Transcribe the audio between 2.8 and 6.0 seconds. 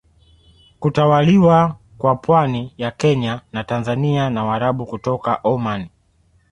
Kenya na Tanzania na Waarabu kutoka Omani